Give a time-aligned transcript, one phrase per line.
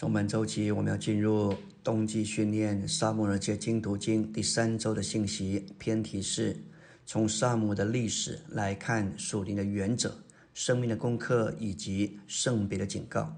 [0.00, 1.54] 从本周起，我们要进入
[1.84, 5.66] 冬季训练《沙漠耳记经读经》第三周的信息。
[5.78, 6.56] 偏题是：
[7.04, 10.16] 从沙漠的历史来看属灵的原则、
[10.54, 13.36] 生命的功课以及圣别的警告。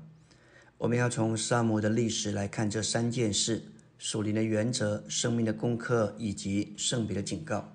[0.79, 3.65] 我们要从沙漠的历史来看这三件事：
[3.99, 7.73] 属灵的原则、生命的功课以及圣别的警告。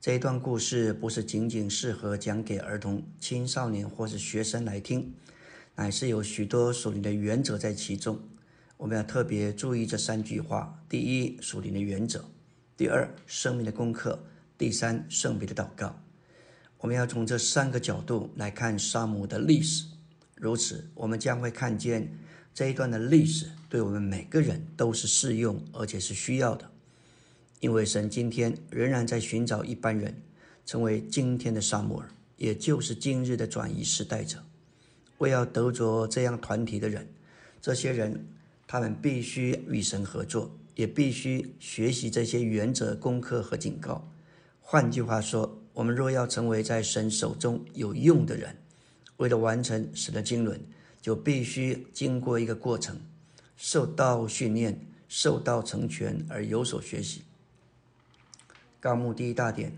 [0.00, 5.14] 这一段故事不是仅仅适合讲给儿童、青少年或是学生来听。
[5.78, 8.18] 乃是有许多属灵的原则在其中，
[8.78, 12.20] 我们要特别注意这三句话：第一，属灵的原则；
[12.78, 14.18] 第二，生命的功课；
[14.56, 16.02] 第三，圣别的祷告。
[16.78, 19.84] 我们要从这三个角度来看沙姆的历史，
[20.34, 22.10] 如此，我们将会看见
[22.54, 26.70] 这一段的历史对我们每个人都是适用，而且是需要的。
[27.60, 30.22] 因为神今天仍然在寻找一般人，
[30.64, 34.42] 成为今天的沙姆尔，也就是今日的转移时代者。
[35.18, 37.06] 为要得着这样团体的人，
[37.60, 38.26] 这些人
[38.66, 44.06] 他们必须与神合作，也必须学习这些原则、功课和警告。
[44.60, 48.56] 换句话说，我们若要成为在神手中有用的人，
[49.16, 50.60] 为了完成神的经纶，
[51.00, 53.00] 就必须经过一个过程，
[53.56, 57.22] 受到训练，受到成全而有所学习。
[58.80, 59.72] 纲目第一大点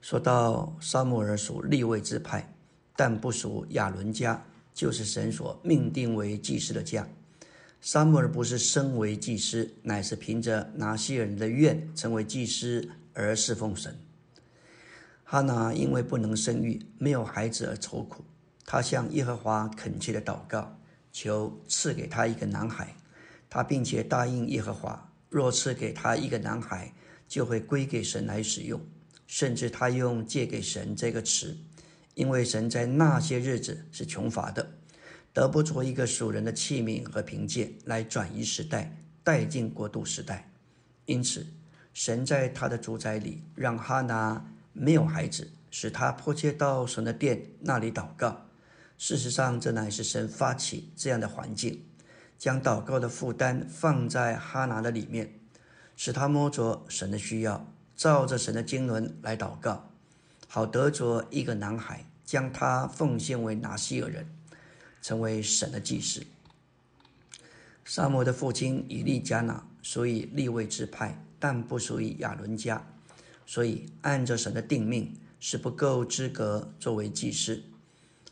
[0.00, 2.54] 说到，沙摩尔属立位之派，
[2.96, 4.42] 但不属亚伦家。
[4.72, 7.08] 就是神所命定为祭司的家。
[7.80, 13.98] 撒母耳不是身为祭司，乃是凭着拿西尔人的愿成为祭司而侍奉神。
[15.24, 18.24] 哈拿因为不能生育，没有孩子而愁苦，
[18.66, 20.78] 她向耶和华恳切的祷告，
[21.12, 22.94] 求赐给他一个男孩。
[23.48, 26.92] 他并且答应耶和华，若赐给他一个男孩，
[27.26, 28.80] 就会归给神来使用。
[29.26, 31.56] 甚至他用借给神这个词。
[32.20, 34.74] 因为神在那些日子是穷乏的，
[35.32, 40.52] 得不着一个属人的器皿和凭借来转移时代，带进过渡时代。
[41.06, 41.46] 因此，
[41.94, 48.44] 神在他的主宰里让哈拿没有孩子，使他迫切到神的殿那里祷告。
[48.98, 51.86] 事实上，这乃是神发起这样的环境，
[52.36, 55.40] 将祷告的负担放在哈拿的里面，
[55.96, 59.90] 使他摸着神的需要，照着神的经纶来祷告，
[60.46, 62.04] 好得着一个男孩。
[62.30, 64.24] 将他奉献为拿西尔人，
[65.02, 66.24] 成为神的祭司。
[67.84, 72.86] 沙摩的父亲以利加拿属于立位之派，但不属于亚伦家，
[73.44, 77.64] 所以按着神的定命是不够资格作为祭司。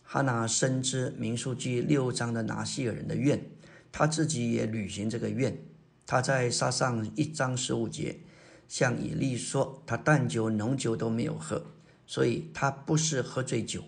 [0.04, 3.44] 哈拿深知民数记六章的拿西尔人的愿，
[3.90, 5.58] 他自己也履行这个愿。
[6.06, 8.20] 他在沙上一章十五节
[8.68, 11.66] 向以利说：“他淡酒浓酒都没有喝。”
[12.08, 13.84] 所以他不是喝醉酒，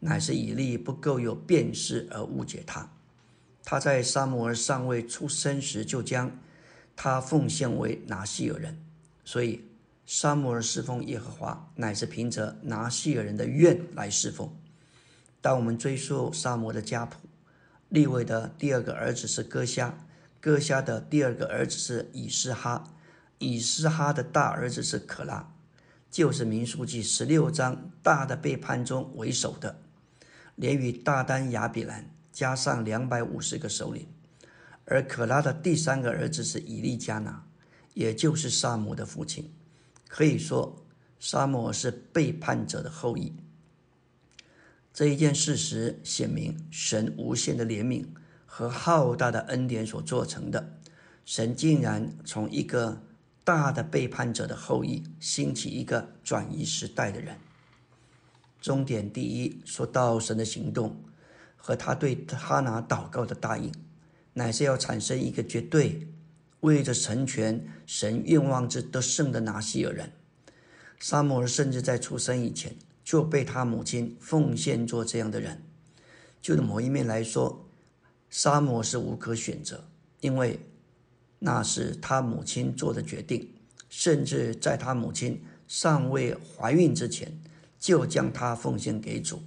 [0.00, 2.90] 乃是以利不够有辨识而误解他。
[3.62, 6.36] 他在沙摩尔尚未出生时就将
[6.96, 8.84] 他奉献为拿西尔人，
[9.24, 9.64] 所以
[10.04, 14.52] 沙摩尔侍奉耶和华乃是凭着拿西尔人的愿来侍奉。
[15.40, 17.20] 当我们追溯沙摩的家谱，
[17.88, 19.96] 利位的第二个儿子是戈虾，
[20.40, 22.82] 戈虾的第二个儿子是以斯哈，
[23.38, 25.52] 以斯哈的大儿子是可拉。
[26.10, 29.80] 就是民数记十六章大的背叛中为首的，
[30.56, 34.08] 连与大丹亚比兰加上两百五十个首领，
[34.86, 37.46] 而可拉的第三个儿子是以利加拿，
[37.94, 39.52] 也就是萨姆的父亲。
[40.08, 40.84] 可以说，
[41.20, 43.32] 沙姆是背叛者的后裔。
[44.92, 48.04] 这一件事实显明，神无限的怜悯
[48.44, 50.76] 和浩大的恩典所做成的，
[51.24, 53.00] 神竟然从一个。
[53.42, 57.38] 大的背叛者的后裔兴起一个转移时代的人。
[58.60, 61.02] 终点第一，说到神的行动
[61.56, 63.72] 和他对哈拿祷告的答应，
[64.34, 66.06] 乃是要产生一个绝对
[66.60, 70.12] 为着成全神愿望之得胜的拿西尔人。
[70.98, 75.62] 沙摩尔甚至在出生以前就被他母亲奉献做这样的人。
[76.42, 77.66] 就的某一面来说，
[78.28, 79.88] 沙摩是无可选择，
[80.20, 80.60] 因为。
[81.42, 83.52] 那是他母亲做的决定，
[83.88, 87.40] 甚至在他母亲尚未怀孕之前，
[87.78, 89.42] 就将他奉献给主，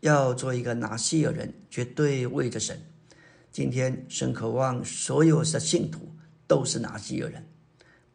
[0.00, 2.78] 要做一个拿西尔人，绝对为着神。
[3.52, 6.12] 今天神渴望所有的信徒
[6.48, 7.46] 都是拿西尔人，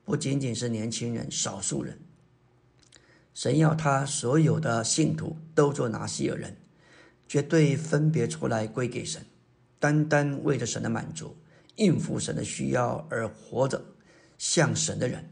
[0.03, 1.97] 不仅仅是年轻人、少数人。
[3.33, 6.57] 神要他所有的信徒都做拿西尔人，
[7.29, 9.25] 绝对分别出来归给神，
[9.79, 11.37] 单单为着神的满足。
[11.75, 13.83] 应付神的需要而活着，
[14.37, 15.29] 像神的人。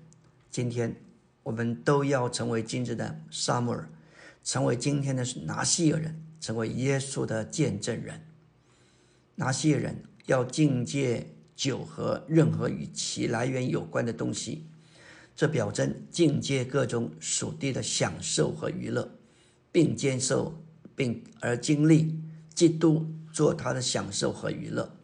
[0.50, 0.96] 今天
[1.44, 3.90] 我们都要成为今日的撒母耳，
[4.44, 8.22] 成为今天的拿西尔人，成为耶稣的见证人。
[9.36, 14.66] 拿西尔人要境界酒和任何与其来源有关的东西。
[15.36, 19.10] 这表征境界各种属地的享受和娱乐，
[19.72, 20.62] 并接受
[20.96, 22.20] 并而经历
[22.54, 24.99] 基督做他的享受和娱乐。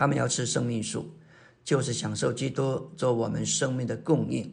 [0.00, 1.10] 他们要吃生命树，
[1.62, 4.50] 就是享受基督做我们生命的供应，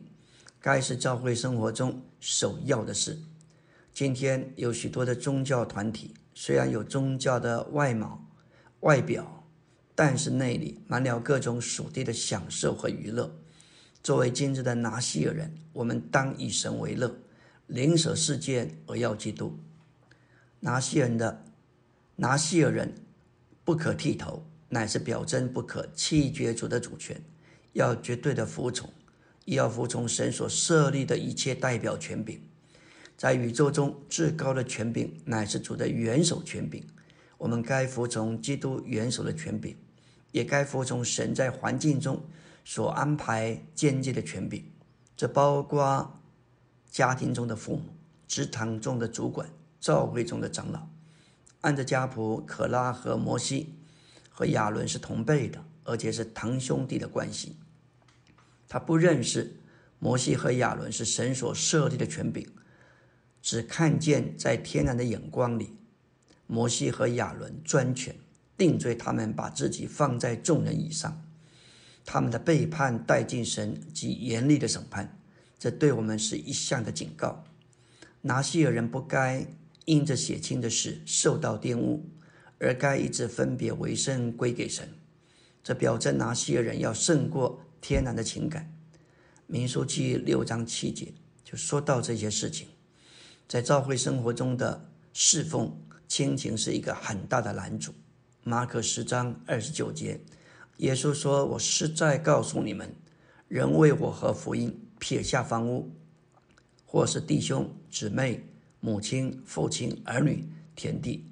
[0.60, 3.18] 该是教会生活中首要的事。
[3.94, 8.28] 今天有许多的宗教团体，虽然有宗教的外貌、
[8.82, 9.48] 外表，
[9.96, 13.34] 但是内里满了各种属地的享受和娱乐。
[14.04, 17.16] 作为今日的拿西尔人，我们当以神为乐，
[17.68, 19.58] 灵舍世界而要基督。
[20.60, 21.46] 拿西尔人的
[22.18, 22.94] 拿西尔人
[23.64, 27.22] 不可剃头，乃是表征不可弃绝主的主权，
[27.74, 28.90] 要绝对的服从，
[29.46, 32.42] 也要服从神所设立的一切代表权柄。
[33.18, 36.84] 在宇宙中至高的权柄乃是主的元首权柄，
[37.38, 39.76] 我们该服从基督元首的权柄，
[40.32, 42.22] 也该服从神在环境中。
[42.70, 44.62] 所安排间接的权柄，
[45.16, 46.20] 这包括
[46.92, 47.96] 家庭中的父母、
[48.28, 49.50] 职堂中的主管、
[49.80, 50.90] 教会中的长老。
[51.62, 53.77] 按着家谱，可拉和摩西
[54.38, 57.56] 和亚伦是同辈的，而且是堂兄弟的关系。
[58.68, 59.60] 他不认识
[59.98, 62.48] 摩西和亚伦是神所设立的权柄，
[63.42, 65.76] 只看见在天然的眼光里，
[66.46, 68.16] 摩西和亚伦专权，
[68.56, 71.20] 定罪他们，把自己放在众人以上。
[72.06, 75.20] 他们的背叛带进神及严厉的审判，
[75.58, 77.44] 这对我们是一项的警告。
[78.22, 79.48] 拿西尔人不该
[79.86, 82.08] 因着血亲的事受到玷污，
[82.60, 84.88] 而该一直分别为圣归给神。
[85.64, 88.74] 这表征拿西尔人要胜过天然的情感。
[89.46, 91.14] 民书记六章七节
[91.44, 92.68] 就说到这些事情，
[93.48, 95.78] 在教会生活中的侍奉
[96.08, 97.94] 亲情是一个很大的拦阻。
[98.44, 100.20] 马可十章二十九节。
[100.78, 102.94] 耶稣说：“我实在告诉你们，
[103.48, 105.92] 人为我和福音撇下房屋，
[106.86, 108.48] 或是弟兄姊妹、
[108.80, 111.26] 母亲、父亲、儿女、田地，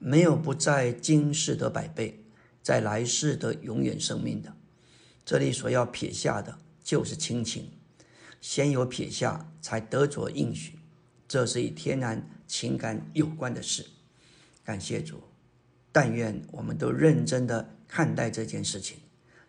[0.00, 2.24] 没有不在今世得百倍，
[2.62, 4.56] 在来世得永远生命的。
[5.24, 7.70] 这里所要撇下的，就是亲情。
[8.40, 10.78] 先有撇下，才得着应许。
[11.28, 13.86] 这是与天然情感有关的事。
[14.64, 15.20] 感谢主，
[15.92, 18.98] 但愿我们都认真的。”看待这件事情，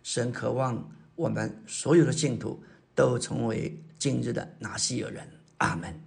[0.02, 2.64] 神渴望我们所有的信徒
[2.96, 5.30] 都成为今日的拿西尔人。
[5.58, 6.02] 阿门。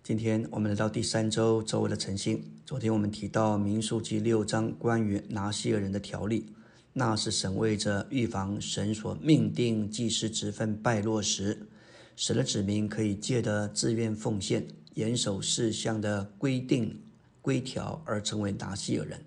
[0.00, 2.55] 今天我们来到第三周周围的晨星。
[2.66, 6.46] 昨天我们提到民数记六章关于拿西尔人的条例，
[6.92, 11.68] 那是神为着预防神所命定祭司职分败落时，
[12.16, 17.00] 神的子民可以借着自愿奉献、严守事项的规定
[17.40, 19.24] 规条而成为拿西尔人。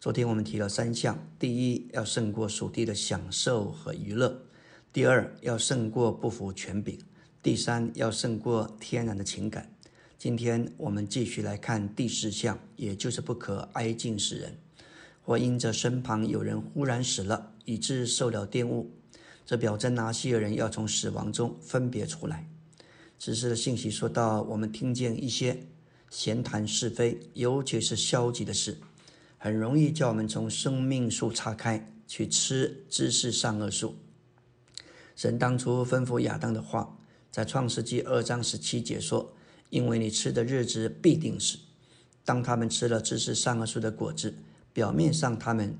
[0.00, 4.28] 昨天我们提了三项：第一，要胜过属地的享受和娱乐；
[4.92, 6.98] 第二，要胜过不服权柄；
[7.40, 9.70] 第三，要胜过天然的情感。
[10.18, 14.56] 今天我们继续来看第四项，也就是不可挨近死人，
[15.22, 18.90] 或因着身旁有人忽然死了，以致受了玷污。
[19.44, 22.48] 这表征拿西尔人要从死亡中分别出来。
[23.18, 25.66] 此时的信息说到，我们听见一些
[26.08, 28.78] 闲谈是非，尤其是消极的事。
[29.36, 33.96] 很容易叫我们从生命树岔开，去吃知识善恶树。
[35.14, 36.96] 神当初吩咐亚当的话，
[37.30, 39.34] 在创世纪二章十七节说
[39.76, 41.58] ：“因为你吃的日子必定死。”
[42.24, 44.34] 当他们吃了知识善恶树的果子，
[44.72, 45.76] 表面上他们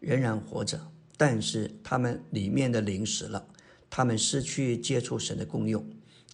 [0.00, 0.80] 仍然活着，
[1.18, 3.46] 但是他们里面的灵死了，
[3.90, 5.84] 他们失去接触神的功用。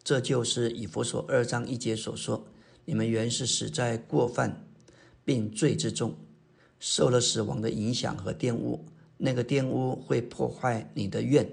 [0.05, 2.47] 这就是以弗所二章一节所说
[2.87, 4.65] ：“你们原是死在过犯
[5.25, 6.17] 并罪之中。”
[6.81, 11.51] 受了死亡的影响和玷污，那个玷污会破坏你的愿，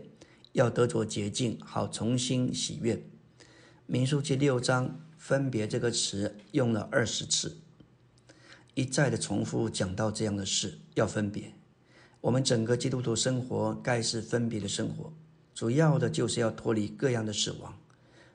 [0.54, 3.04] 要得着洁净，好重新喜悦。
[3.88, 7.58] 民书记六章分别这个词用了二十次，
[8.76, 11.52] 一再的重复讲到这样的事，要分别。
[12.22, 15.12] 我们整个基督徒生活该是分别的生活，
[15.56, 17.76] 主要的就是要脱离各样的死亡。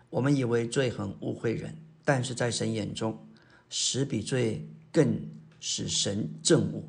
[0.08, 3.24] 我们以为罪很污秽人，但是在神眼中，
[3.68, 5.16] 死比罪更。
[5.62, 6.82] 使神憎恶。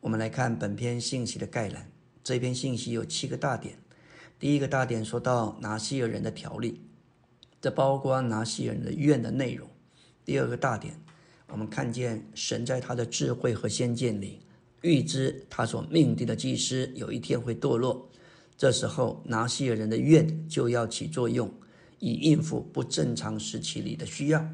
[0.00, 1.90] 我们来看本篇信息的概览。
[2.24, 3.78] 这篇信息有七个大点。
[4.40, 6.82] 第一个大点说到拿西尔人的条例，
[7.60, 9.68] 这包括拿西尔人的愿的内容。
[10.24, 10.94] 第二个大点，
[11.48, 14.40] 我们看见神在他的智慧和先见里
[14.82, 18.08] 预知他所命定的祭司有一天会堕落，
[18.56, 21.52] 这时候拿西尔人的愿就要起作用，
[21.98, 24.48] 以应付不正常时期里的需要。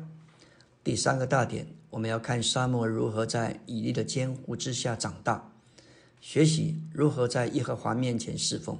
[0.82, 1.66] 第三个大点。
[1.94, 5.52] 我们要看沙漠如何在以利的监护之下长大。
[6.20, 8.76] 学习如何在耶和华面前侍奉。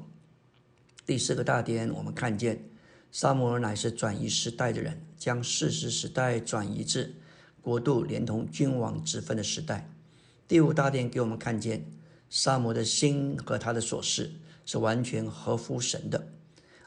[1.07, 2.65] 第四个大点，我们看见
[3.17, 7.15] 萨摩尔乃是转移时代的人，将事实时代转移至
[7.63, 9.89] 国度连同君王之分的时代。
[10.49, 11.87] 第五大点给我们看见
[12.29, 14.33] 萨摩的心和他的所事
[14.67, 16.27] 是完全合乎神的。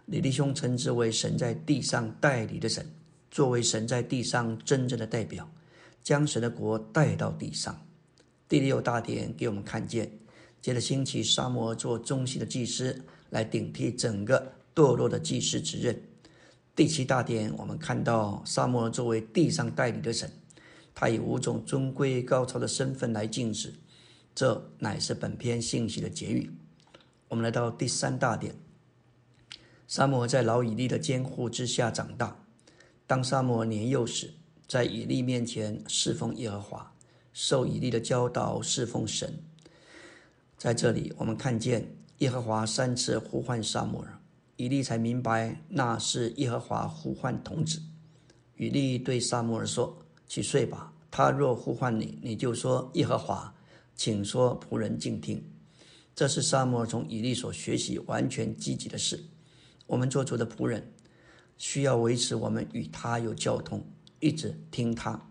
[0.07, 2.85] 李弟兄称之为神在地上代理的神，
[3.31, 5.49] 作为神在地上真正的代表，
[6.03, 7.87] 将神的国带到地上。
[8.49, 10.11] 第六大点给我们看见，
[10.61, 15.97] 接着兴起沙摩尔做中心的祭司，来顶替整个堕落的祭司之任。
[16.77, 20.31] 第七大点，我们看到沙摩尔作为地上代理的神，
[20.93, 23.73] 他以五种尊贵高超的身份来敬止，
[24.35, 26.51] 这乃是本篇信息的结语。
[27.29, 28.53] 我们来到第三大点。
[29.87, 32.45] 沙摩尔在老以利的监护之下长大。
[33.07, 34.35] 当沙摩尔年幼时，
[34.67, 36.93] 在以利面前侍奉耶和华，
[37.33, 39.39] 受以利的教导侍奉神。
[40.59, 44.16] 在这里，我们看见耶和华三次呼唤沙摩尔，
[44.57, 47.81] 以利才明白那是耶和华呼唤童子。
[48.57, 49.97] 以利对萨摩尔说
[50.27, 50.91] ：“去睡吧。
[51.09, 53.55] 他若呼唤你，你就说耶和华，
[53.95, 55.43] 请说，仆人静听。”
[56.15, 59.23] 这是萨摩尔从以利所学习完全积极的事。
[59.85, 60.91] 我们做主的仆人，
[61.57, 63.85] 需要维持我们与他有交通，
[64.19, 65.29] 一直听他。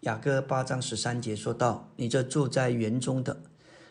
[0.00, 3.42] 雅各八章十三节说道：“你这住在园中的，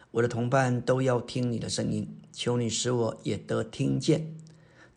[0.10, 4.34] 我的同伴都要听你的声音，求你使我也得听见。”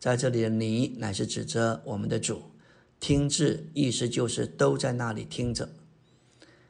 [0.01, 2.41] 在这里的“你”乃是指着我们的主。
[2.99, 5.69] 听字意思就是都在那里听着，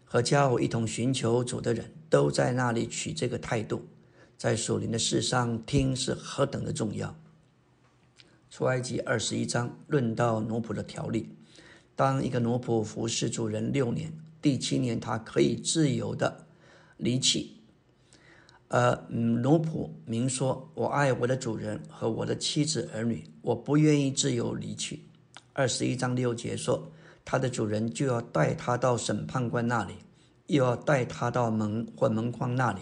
[0.03, 3.87] 和家伙一同寻求主的人都在那里取这个态度。
[4.37, 7.17] 在属灵的事上，听是何等的重要。
[8.49, 11.29] 出埃及二十一章论到奴仆的条例。
[11.95, 14.11] 当一个奴仆服侍主人六年，
[14.41, 16.47] 第七年他可以自由的
[16.97, 17.60] 离弃。
[18.73, 25.03] 而奴仆明说：“我爱我的主人和我的妻子儿女，我不愿意自由离去。”
[25.51, 26.89] 二十一章六节说
[27.25, 29.95] ：“他的主人就要带他到审判官那里，
[30.47, 32.79] 又要带他到门或门框那里，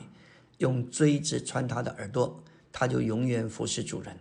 [0.59, 4.15] 用锥子穿他的耳朵，他就永远服侍主人。”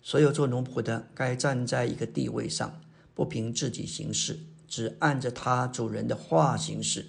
[0.00, 2.80] 所有做奴仆的，该站在一个地位上，
[3.12, 4.38] 不凭自己行事，
[4.68, 7.04] 只按着他主人的话行事。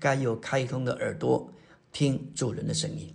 [0.00, 1.52] 该有开通的耳朵，
[1.98, 3.10] 听主人的声音。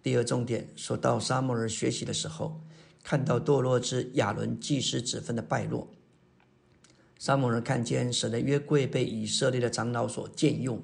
[0.00, 2.60] 第二重点说到沙漠尔学习的时候，
[3.02, 5.90] 看到堕落之亚伦祭司子分的败落。
[7.18, 10.80] 沙漠尔看见神的约柜被以色列的长老所僭用，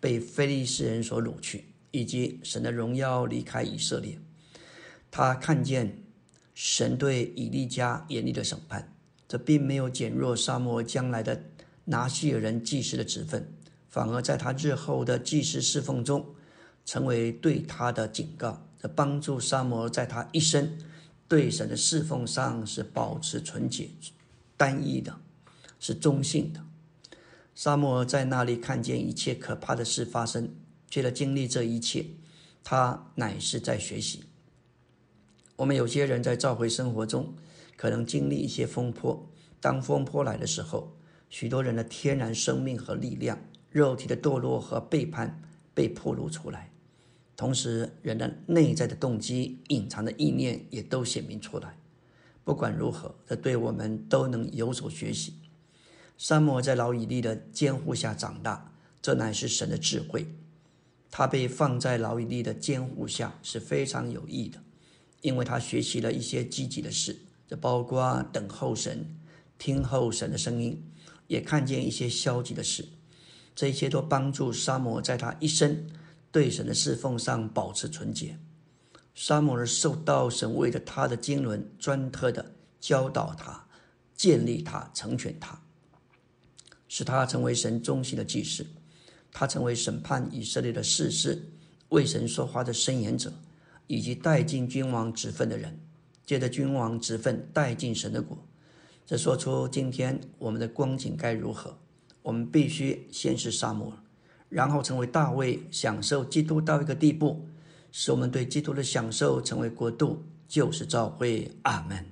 [0.00, 4.18] 被非利士人所掳去，以及神的荣耀离开以色列。
[5.10, 5.98] 他看见。
[6.54, 11.46] 神对以利家严厉的审判，这并没有减弱沙摩将来的
[11.84, 13.52] 拿西尔人祭司的职分，
[13.94, 16.34] 反而在他日后的祭祀侍奉中，
[16.84, 20.76] 成为对他的警告，这帮助沙摩在他一生
[21.28, 23.90] 对神的侍奉上是保持纯洁、
[24.56, 25.20] 单一的，
[25.78, 26.64] 是中性的。
[27.54, 30.52] 沙摩在那里看见一切可怕的事发生，
[30.90, 32.04] 觉得经历这一切，
[32.64, 34.24] 他乃是在学习。
[35.54, 37.32] 我们有些人在召回生活中，
[37.76, 39.30] 可能经历一些风波。
[39.60, 40.96] 当风波来的时候，
[41.30, 43.38] 许多人的天然生命和力量、
[43.74, 45.42] 肉体的堕落和背叛
[45.74, 46.70] 被暴露出来，
[47.34, 51.76] 同时人的内在的动机、隐藏的意念也都显明出来。
[52.44, 55.34] 不管如何，这对我们都能有所学习。
[56.16, 60.28] 沙摩在老以利的监护下长大，这乃是神的智慧。
[61.10, 64.62] 他被放在老以利的监护下是非常有益的。
[65.20, 69.16] 因为他学习了一些积极的事，这包括等候神、
[69.58, 70.80] 听候神的声音，
[71.26, 72.86] 也看见一些消极的事。
[73.54, 75.86] 这一切都帮助沙摩在他一生
[76.32, 78.38] 对神的侍奉上保持纯洁。
[79.14, 83.64] 沙摩尔受到神为了他的经纶专特的教导他、
[84.16, 85.60] 建立他、成全他，
[86.88, 88.66] 使他成为神中心的祭司。
[89.32, 91.42] 他成为审判以色列的士师，
[91.88, 93.32] 为神说话的申言者。
[93.86, 95.78] 以及带进君王职分的人，
[96.24, 98.38] 借着君王职分带进神的国，
[99.04, 101.76] 这说出今天我们的光景该如何。
[102.24, 103.92] 我们必须先是沙漠，
[104.48, 107.44] 然后成为大卫，享受基督到一个地步，
[107.92, 111.50] 使我们对基督的享受成为国度，就是召会。
[111.64, 112.02] 阿门。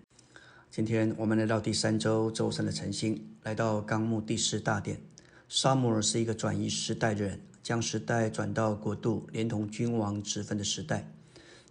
[0.70, 5.00] 今天我们来到第三周周三的晨星，来到纲目第十大点。
[5.48, 11.10] 沙摩尔是一个转移时代的人，将时代转到国度，连同君王职分的时代。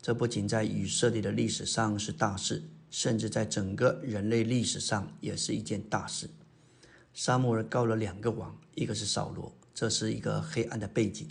[0.01, 6.27] 这不仅在以色列的历史上是大事，甚至在整个人类历史上也是一件大事。
[7.13, 11.27] 沙漠尔告了两个王，一个是扫罗，这是一个黑暗的背景。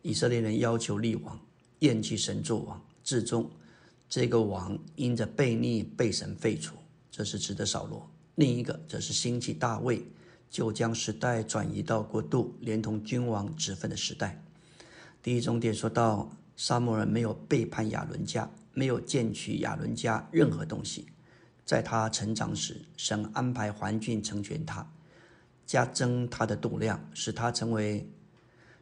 [0.00, 1.38] 以色列人要求立王，
[1.80, 3.50] 厌弃神作王，至终
[4.08, 6.76] 这个王因着悖逆被神废除，
[7.10, 8.00] 这是指的扫罗；
[8.36, 10.02] 另一个则是兴起大卫，
[10.50, 14.42] 就将时代转移到国度连同君王职分的时代。
[15.22, 21.06] 第一重点说到，沙摩尔没有背叛亚伦家，没有见取亚伦家任何东西。
[21.64, 24.86] 在他成长时，神安排环境成全他，
[25.64, 28.08] 加增他的度量，使他成为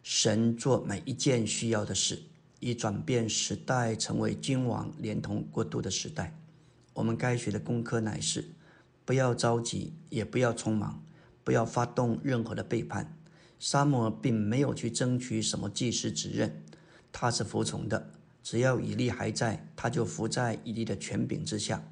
[0.03, 2.23] 神做每一件需要的事，
[2.59, 6.37] 以转变时代成为君王连同国度的时代。
[6.95, 8.45] 我们该学的功课乃是：
[9.05, 11.03] 不要着急，也不要匆忙，
[11.45, 13.17] 不要发动任何的背叛。
[13.59, 16.63] 沙摩并没有去争取什么祭司职任，
[17.13, 18.11] 他是服从的。
[18.43, 21.83] 只要以利还在，他就服在以利的权柄之下。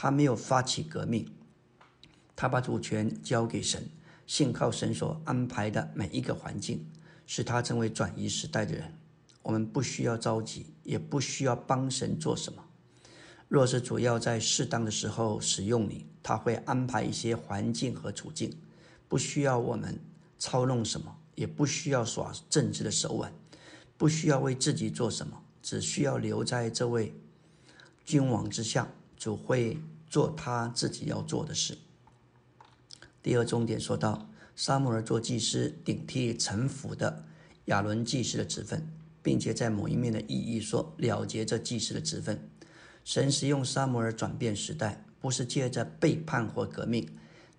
[0.00, 1.28] 他没有发起革命，
[2.36, 3.90] 他把主权交给神，
[4.28, 6.86] 信靠神所安排的每一个环境，
[7.26, 8.96] 使他成为转移时代的人。
[9.42, 12.64] 我们不需要着急，也不需要帮神做什么。
[13.48, 18.56] 若是主要在适当的时候使用你，他会安排一些环境和处境，
[19.08, 19.98] 不需要我们。
[20.38, 23.32] 操弄什么，也不需要耍政治的手腕，
[23.96, 27.12] 不需要为自己做什么，只需要留在这位
[28.04, 28.88] 君王之下，
[29.18, 29.76] 主会
[30.08, 31.76] 做他自己要做的事。
[33.22, 37.24] 第二重点说到，沙摩尔做祭司，顶替臣服的
[37.64, 38.88] 亚伦祭司的职分，
[39.22, 42.48] 并且在某一面的意义说了结这祭司的职分。
[43.04, 47.08] 神使用沙摩尔转变时代，不是借着背叛或革命。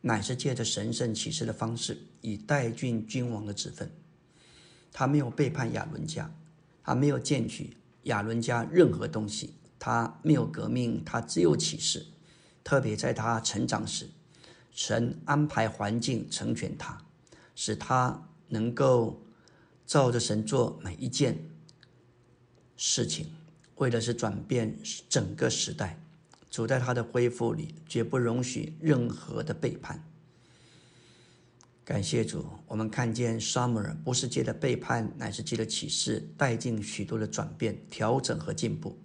[0.02, 3.92] 乃是借着神圣启示的方式，以代郡君王的职分。
[4.94, 6.34] 他没有背叛亚伦家，
[6.86, 12.06] 他没有见取亚伦家任何东西，他没有革命，他只有启示。
[12.64, 14.10] 特别在他成长时，
[14.72, 17.02] 神安排环境成全他，
[17.56, 19.24] 使他能够
[19.88, 21.50] 照着神做每一件
[22.76, 23.32] 事情，
[23.78, 26.00] 为的是转变整个时代。
[26.52, 30.04] 主在他的恢复里，绝不容许任何的背叛。
[31.86, 38.98] 感谢主，我们看见沙姆尔不是借着背叛，乃是借着启示，带进许多的转变、调整和进步。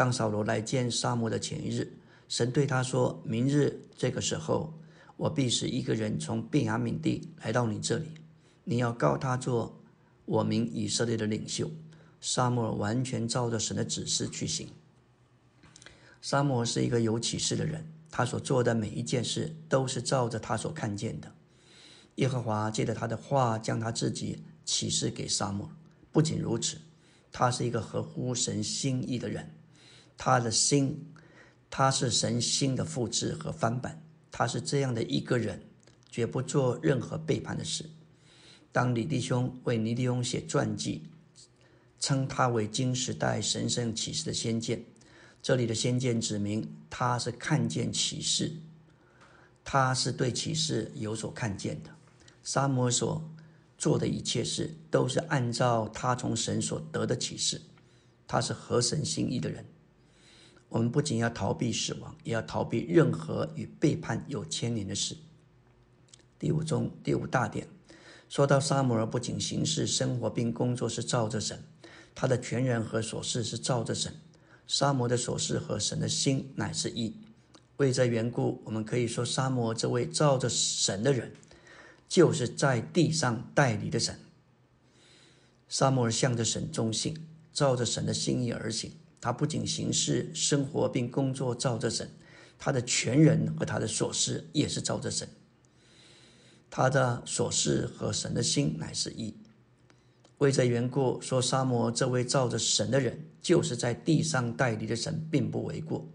[0.00, 1.92] 当扫罗来见沙漠的前一日，
[2.26, 4.72] 神对他说：“明日这个时候，
[5.18, 8.06] 我必使一个人从便雅悯地来到你这里，
[8.64, 9.78] 你要告他做
[10.24, 11.70] 我名以色列的领袖。”
[12.18, 14.68] 沙漠完全照着神的指示去行。
[16.22, 21.30] 沙摩是一个有启示的人，他所做的每一件事都是照着他所看见的。
[22.14, 25.70] 耶和华借着他的话，将他自己启示给沙摩。
[26.10, 26.78] 不仅如此，
[27.30, 29.50] 他是一个合乎神心意的人。
[30.22, 31.02] 他的心，
[31.70, 34.02] 他是神心的复制和翻版。
[34.30, 35.62] 他是这样的一个人，
[36.10, 37.88] 绝不做任何背叛的事。
[38.70, 41.04] 当李弟兄为尼利翁写传记，
[41.98, 44.84] 称他为金时代神圣启示的先见。
[45.42, 48.52] 这里的先见指明，他是看见启示，
[49.64, 51.88] 他是对启示有所看见的。
[52.44, 53.26] 沙摩所
[53.78, 57.62] 做的一切事，都是按照他从神所得的启示。
[58.26, 59.64] 他是合神心意的人。
[60.70, 65.16] 我们不仅要逃避死亡，也要逃避任何与背叛有牵连的事。
[66.38, 67.68] 第五中第五大点
[68.28, 71.62] 说到，沙摩尔不仅行事、生活并工作是照着神，
[72.14, 74.14] 他的全人和所事是照着神。
[74.66, 77.16] 沙摩的所事和神的心乃是一，
[77.78, 81.32] 为这缘故，我们可以说，沙摩这位照着神的人，
[82.08, 84.16] 就是在地上代理的神。
[85.68, 88.92] 沙摩尔向着神忠信，照着神的心意而行。
[89.20, 92.10] 他不仅行事、生活并工作照着神，
[92.58, 95.28] 他的全人和他的所事也是照着神。
[96.70, 99.34] 他的所事和神的心乃是一。
[100.38, 106.08] 为这缘故，说沙摩这位照着神的人，就是在地上代理的神，并不为过。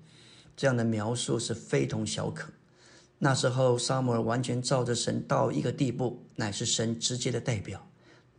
[0.57, 2.51] 这样的描述是非同小可。
[3.19, 7.87] 那时候，沙摩尔完全照着神到一个地步，乃是神直接的代表，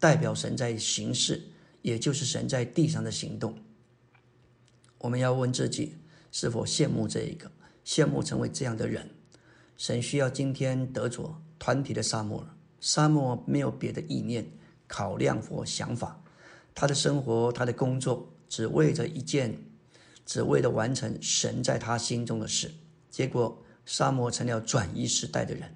[0.01, 1.41] 代表神在行事，
[1.83, 3.57] 也就是神在地上的行动。
[4.99, 5.97] 我们要问自己，
[6.31, 7.51] 是否羡慕这一个，
[7.85, 9.11] 羡慕成为这样的人？
[9.77, 12.47] 神需要今天得着团体的沙摩尔。
[12.81, 14.51] 沙摩没有别的意念。
[14.89, 16.23] 考量或想法，
[16.73, 19.59] 他的生活，他的工作，只为着一件，
[20.25, 22.71] 只为了完成神在他心中的事。
[23.11, 25.75] 结果，沙摩成了转移时代的人。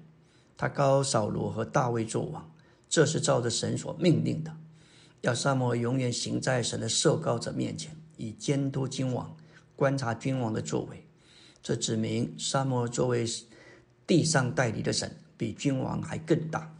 [0.55, 2.55] 他高扫罗和大卫做王，
[2.87, 4.55] 这是照着神所命令的，
[5.19, 9.35] 要沙摩永远行在神的受膏者面前，以监督君王、
[9.75, 11.03] 观察君王的作为。
[11.63, 13.25] 这指明沙摩作为
[14.05, 16.75] 地上代理的神，比君王还更大。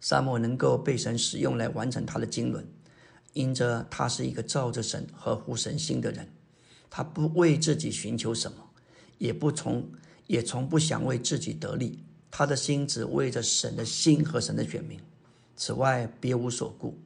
[0.00, 2.64] 沙漠能够被神使用来完成他的经纶，
[3.34, 6.28] 因着他是一个照着神合乎神心的人，
[6.90, 8.58] 他不为自己寻求什么，
[9.18, 9.88] 也不从
[10.26, 14.98] 也从不想为自己得利，他的心只为着神的心和神的选民，
[15.56, 16.98] 此外别无所顾。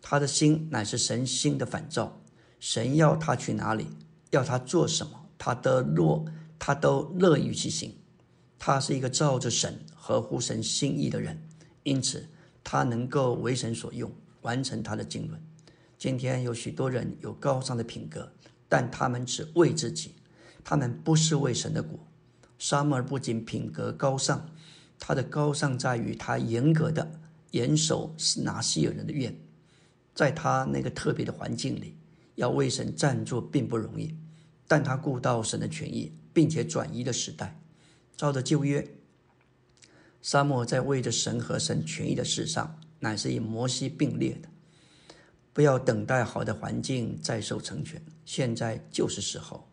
[0.00, 2.20] 他的心乃是神心的反照，
[2.62, 3.88] 神要他去哪里，
[4.30, 6.24] 要他做什么，他都乐，
[6.60, 7.92] 他都乐于去行。
[8.56, 11.42] 他是一个照着神合乎神心意的人，
[11.82, 12.24] 因此
[12.62, 14.08] 他能够为神所用，
[14.42, 15.42] 完成他的经纶。
[15.98, 18.32] 今天有许多人有高尚的品格，
[18.68, 20.14] 但他们只为自己，
[20.62, 21.98] 他们不是为神的果。
[22.60, 24.48] 沙摩尔不仅品格高尚，
[25.00, 27.10] 他的高尚在于他严格的
[27.50, 29.36] 严守拿西尔人的愿。
[30.14, 31.96] 在他那个特别的环境里，
[32.42, 34.16] 要为神站住并不容易，
[34.66, 37.56] 但他顾到神的权益，并且转移了时代。
[38.16, 38.84] 照着旧约，
[40.20, 44.48] 沙漠在为着神和神权益的事上，乃是与摩西并列的。
[45.52, 49.68] 不要等待好的环境再受成全，现在就是时候，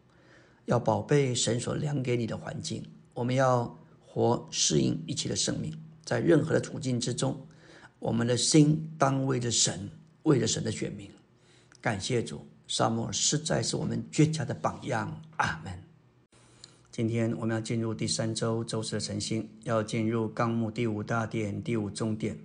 [0.66, 2.86] 要宝贝神所量给你的环境。
[3.16, 5.74] 我们要活适应一切的生命，
[6.06, 7.48] 在任何的处境之中，
[7.98, 9.90] 我们的心当为着神。
[10.24, 11.10] 为着神的选民，
[11.82, 15.20] 感谢主，沙漠实在是我们绝佳的榜样。
[15.38, 15.74] 阿门。
[16.92, 22.38] 今天我们要进入第三周周四的晨星，要进入纲目第五大殿第五中殿。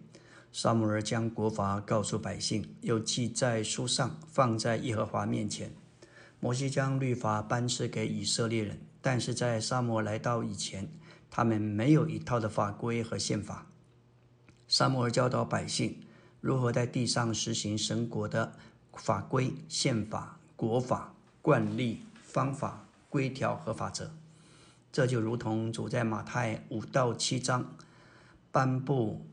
[0.51, 5.71] 沙摩尔将国法告诉百姓，又记在书上，放在耶和华面前。
[6.41, 10.89] 摩西将律法颁赐给以色列人，但是在沙漠来到以前，
[11.31, 13.67] 他们没有一套的法规和宪法。
[14.69, 16.01] 沙漠尔教导百姓。
[16.41, 18.53] 如何在地上实行神国的
[18.97, 24.11] 法规、宪法、国法、惯例、方法、规条和法则？
[24.93, 27.75] 这就如同主在马太五到七章
[28.53, 29.27] 颁布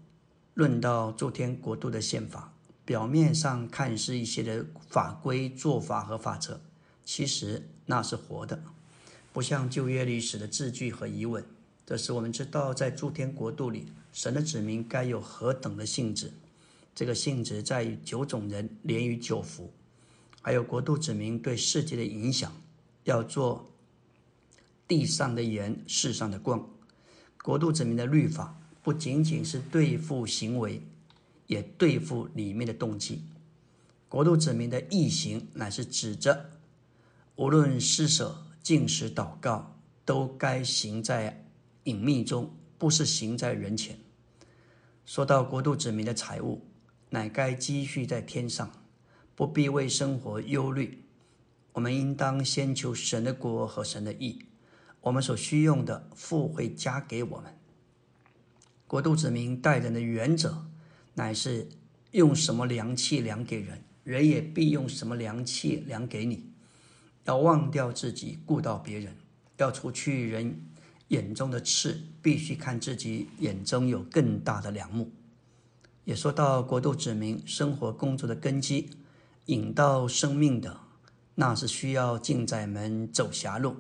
[0.55, 2.51] 论到诸天国度的宪法，
[2.83, 6.59] 表面上看是一些的法规、做法和法则，
[7.05, 8.63] 其实那是活的，
[9.31, 11.45] 不像旧约历史的字句和疑问。
[11.85, 16.33] 这使我们知道，在诸天国度里，神的子民该有何等的性质。
[16.93, 19.71] 这个性质在于九种人连于九福，
[20.41, 22.51] 还有国度子民对世界的影响，
[23.05, 23.71] 要做
[24.87, 26.69] 地上的盐，世上的光。
[27.41, 30.81] 国度子民的律法不仅仅是对付行为，
[31.47, 33.23] 也对付里面的动机。
[34.09, 36.49] 国度子民的义行乃是指着，
[37.37, 41.45] 无论施舍、进食、祷告，都该行在
[41.85, 43.97] 隐秘中，不是行在人前。
[45.05, 46.61] 说到国度子民的财物。
[47.13, 48.71] 乃该积蓄在天上，
[49.35, 51.03] 不必为生活忧虑。
[51.73, 54.45] 我们应当先求神的国和神的义，
[55.01, 57.53] 我们所需用的父会加给我们。
[58.87, 60.65] 国度子民待人的原则，
[61.13, 61.67] 乃是
[62.11, 66.49] 用什么量器量给人，人也必用什么量器量给你。
[67.25, 69.13] 要忘掉自己，顾到别人；
[69.57, 70.61] 要除去人
[71.09, 75.11] 眼中的刺，必须看自己眼中有更大的梁木。
[76.03, 78.89] 也说到国度子民生活工作的根基，
[79.45, 80.79] 引到生命的，
[81.35, 83.75] 那是需要进窄门走狭路，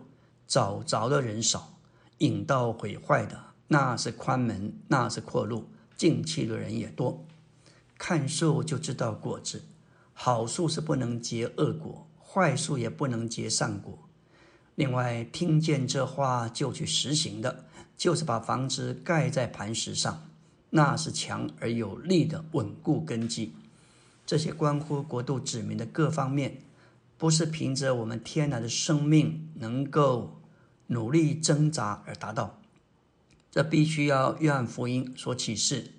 [0.45, 1.79] 找着的人少；
[2.19, 7.25] 引到毁坏的，那是宽门，那是阔路，进去的人也多。
[7.97, 9.63] 看树就知道果子，
[10.13, 13.97] 好树是不能结恶果，坏树也不能结善果。
[14.75, 17.65] 另外，听见这话就去实行的，
[17.97, 20.30] 就是把房子盖在磐石上。
[20.71, 23.53] 那是强而有力的稳固根基。
[24.25, 26.57] 这些关乎国度子民的各方面，
[27.17, 30.39] 不是凭着我们天然的生命能够
[30.87, 32.59] 努力挣扎而达到。
[33.51, 35.91] 这必须要约翰福音所启示，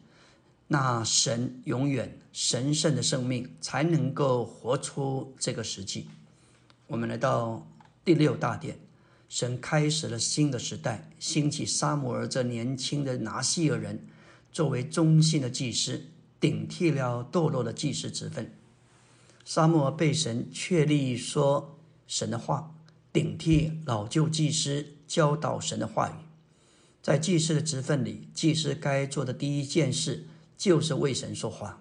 [0.69, 6.09] 那神永远神圣的生命才能够活出这个实际。
[6.87, 7.67] 我们来到
[8.03, 8.79] 第六大殿，
[9.29, 14.07] 神开始了新的时代，兴起沙姆尔这年轻的拿西尔人。
[14.53, 16.05] 作为忠信的祭司，
[16.39, 18.55] 顶替了堕落的祭司职分。
[19.45, 22.75] 沙漠被神确立说神的话，
[23.13, 26.13] 顶替老旧祭司教导神的话语。
[27.03, 31.81] 在祭司的职分里，祭司该做的第一件事就是为神说话。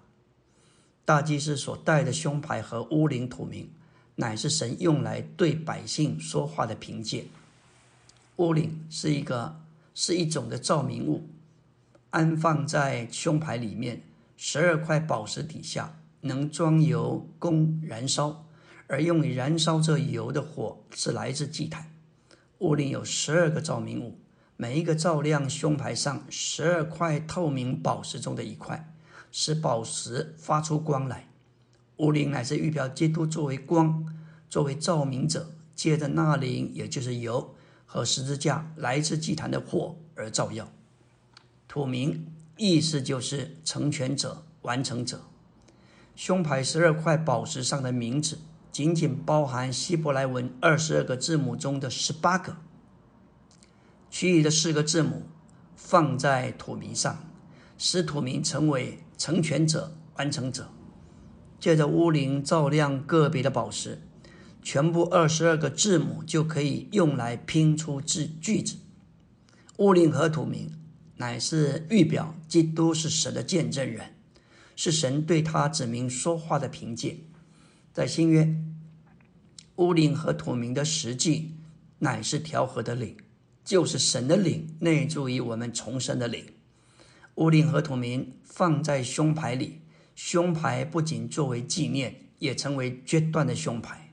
[1.04, 3.70] 大祭司所带的胸牌和乌灵土名，
[4.16, 7.26] 乃是神用来对百姓说话的凭借。
[8.36, 9.60] 乌灵是一个
[9.94, 11.28] 是一种的照明物。
[12.12, 14.02] 安放在胸牌里面，
[14.36, 18.44] 十二块宝石底下能装油供燃烧，
[18.86, 21.90] 而用于燃烧这油的火是来自祭坛。
[22.58, 24.18] 屋里有十二个照明物，
[24.58, 28.92] 每一个照亮胸牌上十二块透明宝石中的一块，
[29.30, 31.28] 使宝石发出光来。
[31.96, 34.06] 乌灵乃是预表基督作为光，
[34.50, 37.54] 作为照明者，借着那灵，也就是油
[37.86, 40.70] 和十字架来自祭坛的火而照耀。
[41.72, 42.26] 土名
[42.58, 45.22] 意思就是成全者、完成者。
[46.14, 52.58] 胸牌十二块宝石上的名字，仅仅包含希伯来文二十二个字母中的十八个，
[54.10, 55.22] 其余的四个字母
[55.74, 57.24] 放在土名上，
[57.78, 60.68] 使土名成为成全者、完成者。
[61.58, 64.02] 借着乌灵照亮个别的宝石，
[64.62, 68.76] 全部二十二个字母就可以用来拼出字句子。
[69.78, 70.70] 乌灵和土名
[71.22, 74.16] 乃是预表基督是神的见证人。
[74.74, 77.18] 是神对他子民说话的凭借，
[77.92, 78.56] 在新约，
[79.76, 81.54] 乌灵和土明的实际
[82.00, 83.16] 乃是调和的灵，
[83.64, 86.44] 就是神的灵内住于我们重生的灵。
[87.36, 89.82] 乌灵和土明放在胸牌里，
[90.16, 94.12] 胸牌不仅作为纪念，也成为决断的胸牌。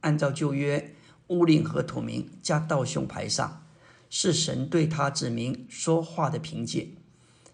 [0.00, 0.94] 按照旧约，
[1.26, 3.65] 乌灵和土明加到胸牌上，
[4.08, 6.90] 是神对他指明说话的凭借，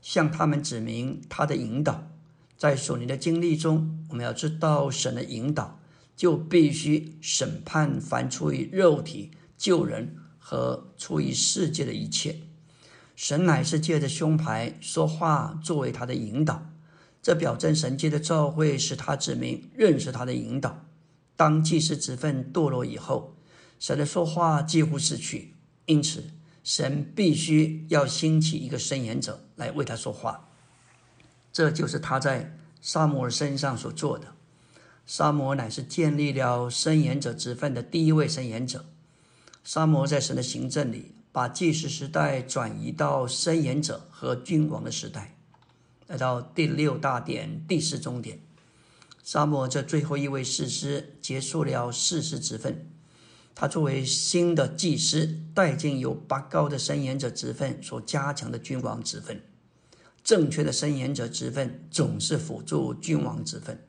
[0.00, 2.08] 向他们指明他的引导。
[2.56, 5.80] 在属灵的经历中，我们要知道神的引导，
[6.14, 12.36] 就必须审判凡出于肉体、救人和出于世界的一切。
[13.16, 16.70] 神乃是借着胸牌说话，作为他的引导。
[17.20, 20.84] 这表证神界的召会使他指明认识他的引导。
[21.36, 23.36] 当祭司职分堕落以后，
[23.78, 25.54] 神的说话几乎失去，
[25.86, 26.24] 因此
[26.62, 30.48] 神必须要兴起一个伸言者来为他说话。
[31.53, 34.29] 这就是他在萨摩尔身上所做的。
[35.05, 38.85] 萨摩乃是建立了伸言者之分的第一位伸言者。
[39.64, 45.37] 萨摩在神的行政里，把祭祀时代转移到伸言者和君王的时代，
[46.07, 48.40] 来到第六大典第四终点。
[49.22, 52.88] 萨摩这最后一位士师结束了士师之分，
[53.54, 59.42] 他作为新的祭司，带进由拔高的伸言者职分所加强的君王职分。
[60.24, 63.84] 正确的伸言者职分总是辅助君王之分。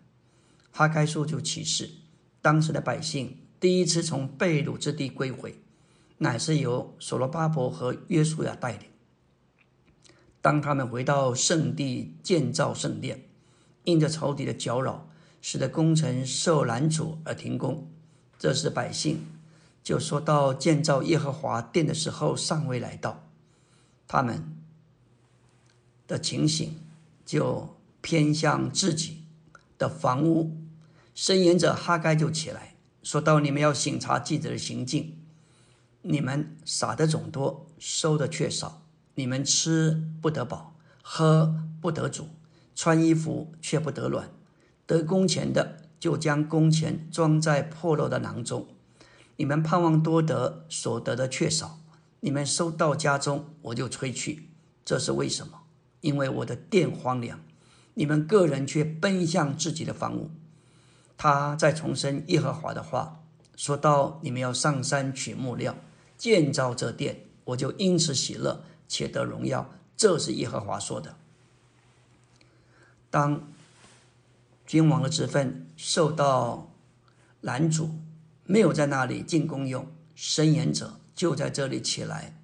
[0.71, 1.89] 哈该书就启示，
[2.41, 5.55] 当时的百姓第一次从被掳之地归回，
[6.17, 8.87] 乃是由所罗巴伯和约书亚带领。
[10.41, 13.29] 当他们回到圣地建造圣殿，
[13.85, 15.07] 因着仇敌的搅扰，
[15.41, 17.89] 使得工程受拦阻而停工。
[18.39, 19.19] 这时百姓
[19.83, 23.27] 就说到建造耶和华殿的时候尚未来到，
[24.07, 24.57] 他们。
[26.05, 26.75] 的情形，
[27.25, 29.23] 就偏向自己
[29.77, 30.57] 的房屋。
[31.15, 35.17] 伸言者哈该就起来说到：“你们要审查记者的行径。
[36.01, 38.83] 你们撒的种多，收的却少。
[39.15, 42.27] 你们吃不得饱，喝不得足，
[42.75, 44.29] 穿衣服却不得暖。
[44.85, 48.67] 得工钱的就将工钱装在破漏的囊中。
[49.35, 51.79] 你们盼望多得，所得的却少。
[52.19, 54.49] 你们收到家中，我就吹去。
[54.85, 55.61] 这是为什么？”
[56.01, 57.39] 因为我的殿荒凉，
[57.93, 60.29] 你们个人却奔向自己的房屋。
[61.17, 63.23] 他在重申耶和华的话，
[63.55, 65.77] 说到：“你们要上山取木料，
[66.17, 71.15] 建造这殿，我就因此喜乐，且得荣耀。”这是耶和华说的。
[73.09, 73.47] 当
[74.65, 76.69] 君王的职分受到
[77.39, 77.91] 拦阻，
[78.45, 82.37] 没有在那里进宫用，伸言者就在这里起来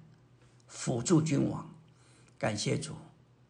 [0.66, 1.74] 辅助君王。
[2.38, 2.94] 感谢主。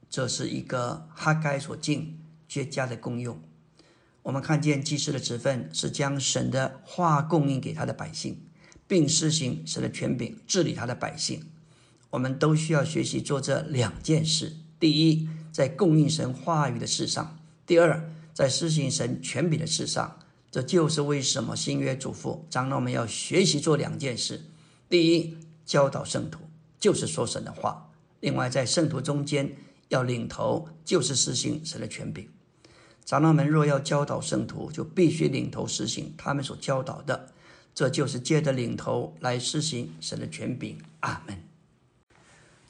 [0.08, 3.40] 这是一个哈该所尽绝佳的功用。
[4.22, 8.42] 我们看见祭司的职分是将神的话供应给他的百姓，
[8.88, 11.46] 并施行神的权柄治理他的百姓。
[12.10, 20.18] 我们都需要学习做这两件事：第一，在供应神话语的事上；第二，在施行神权柄的事上。
[20.50, 24.42] 这就是为什么新约嘱咐长老们要学习做两件事：
[24.88, 26.40] 第一，教导圣徒，
[26.78, 29.56] 就是说神的话；另外，在圣徒中间。
[29.90, 32.28] 要领头，就是实行神的权柄。
[33.04, 37.32] 长老们若要教导圣徒，就必须领头实行他们所教导的，
[37.74, 40.78] 这就是借着领头来实行神的权柄。
[41.00, 41.42] 阿门。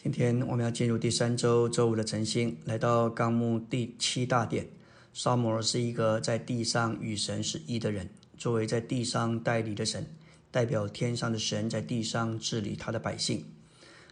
[0.02, 4.70] 今天我们要进入第三周周五的晨星，来到纲目第七大点。
[5.12, 10.06] 萨摩尔是一个在地上与神是一的人，作为在地上代理的神，
[10.50, 13.44] 代表天上的神在地上治理他的百姓。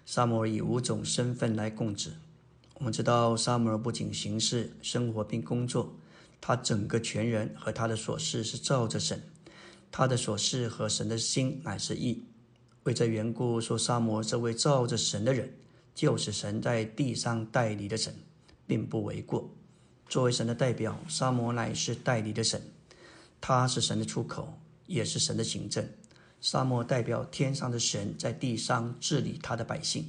[0.05, 2.13] 萨摩尔以五种身份来供职。
[2.75, 5.97] 我们知道，萨摩尔不仅行事、生活并工作，
[6.41, 9.23] 他整个全人和他的所事是照着神，
[9.91, 12.25] 他的所事和神的心乃是一。
[12.85, 15.55] 为这缘故，说萨摩尔这位照着神的人，
[15.95, 18.15] 就是神在地上代理的神，
[18.67, 19.51] 并不为过。
[20.09, 22.63] 作为神的代表，萨摩乃是代理的神。
[23.41, 25.87] 他是神的出口，也是神的行政。
[26.41, 30.09] 沙摩代表天上的神在地上治理他的百姓。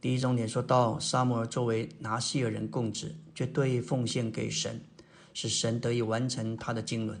[0.00, 4.80] 第一重点说到，沙摩作为拿西尔人供职，绝对奉献给神，
[5.34, 7.20] 使神得以完成他的经纶。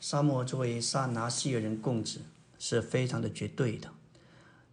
[0.00, 2.20] 沙摩作为撒拿西尔人供职，
[2.58, 3.88] 是非常的绝对的，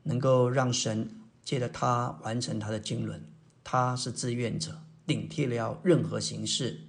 [0.03, 1.09] 能够让神
[1.43, 3.21] 借着他完成他的经纶。
[3.63, 6.81] 他是志愿者，顶替了任何形式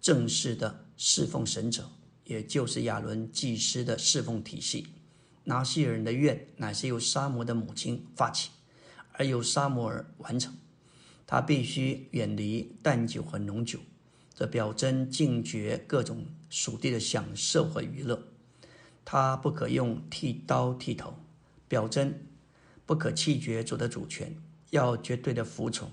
[0.00, 1.90] 正式的侍奉神者，
[2.24, 4.86] 也就是亚伦祭司的侍奉体系。
[5.44, 8.50] 拿西尔人的愿乃是由沙摩的母亲发起。
[9.14, 10.54] 而由沙摩尔完成，
[11.26, 13.80] 他必须远离淡酒和浓酒，
[14.32, 18.28] 这表征禁绝各种属地的享受和娱乐。
[19.04, 21.14] 他不可用剃刀剃头，
[21.68, 22.14] 表征
[22.86, 24.34] 不可弃绝主的主权，
[24.70, 25.90] 要绝对的服从，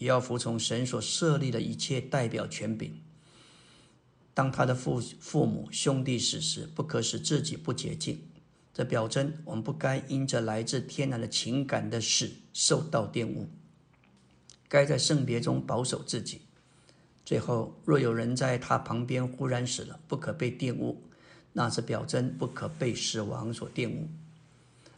[0.00, 3.00] 也要服从神所设立的一切代表权柄。
[4.32, 8.22] 当他的父父母兄弟死时，不可使自己不洁净。
[8.72, 13.46] 这表征我们不该因着来自天然的情感的事受到玷污，
[14.68, 16.40] 该在圣别中保守自己。
[17.26, 21.02] 最后，若有人在他旁边忽然死了，不可被玷污，
[21.52, 24.08] 那是表征不可被死亡所玷污。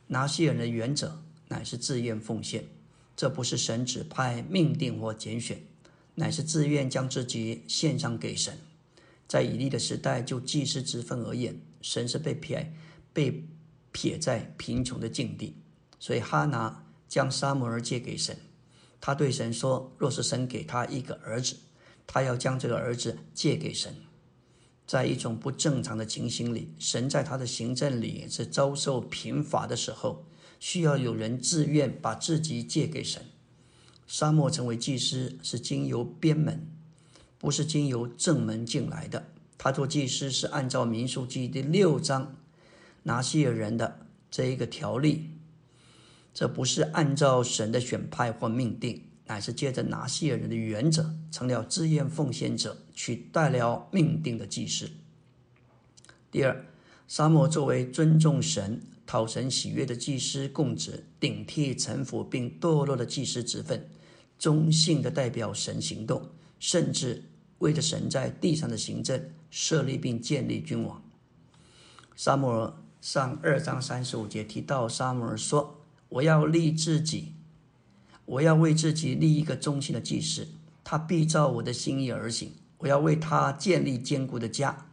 [0.06, 2.66] 拿西人的原则乃是自愿奉献，
[3.16, 5.62] 这不是神指派、命定或拣选，
[6.14, 8.58] 乃是自愿将自己献上给神。
[9.26, 12.74] 在以利的时代，就祭司之分而言，神是被撇
[13.12, 13.44] 被。
[13.94, 15.54] 撇在贫穷的境地，
[16.00, 18.34] 所以哈拿将沙摩尔借给神。
[19.02, 21.56] 他对神说：“若是神给他一个儿子，
[22.06, 23.94] 他要将这个儿子借给神。”
[24.88, 30.24] 在一种不正常的情形里，神在他的行政里是遭受贫乏的时候，
[30.62, 33.24] 需要有人自愿把自己借给神。
[34.06, 36.68] 沙漠成为祭司是经由边门，
[37.36, 39.26] 不是经由正门进来的。
[39.58, 42.36] 他做祭司是按照民数记第六章。
[43.02, 45.30] 拿西尔人的这一个条例，
[46.32, 54.88] 这不是按照神的选派或命定，乃是借着拿西尔人的原则，成了自愿奉献者，取代了命定的祭司。
[56.30, 56.64] 第二，
[57.08, 63.88] 沙漠作为尊重神、讨神喜悦的祭司供职，顶替臣服并堕落的祭司职分，
[64.38, 71.02] 忠信的代表神行动，甚至为着神在地上的行政设立并建立君王。
[72.14, 72.78] 沙漠。
[73.02, 77.34] 上二章三十五节提到，沙摩尔说：“我要立自己，
[78.24, 80.46] 我要为自己立一个忠心的祭司，
[80.84, 82.52] 他必照我的心意而行。
[82.78, 84.86] 我要为他建立坚固的家，